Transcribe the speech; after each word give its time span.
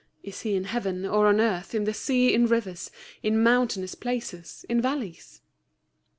Is 0.23 0.41
He 0.41 0.55
in 0.55 0.63
heaven, 0.63 1.05
or 1.05 1.27
on 1.27 1.39
earth, 1.39 1.75
in 1.75 1.83
the 1.83 1.93
sea, 1.93 2.33
in 2.33 2.47
rivers, 2.47 2.89
in 3.21 3.43
mountainous 3.43 3.93
places, 3.93 4.65
in 4.67 4.81
valleys?" 4.81 5.41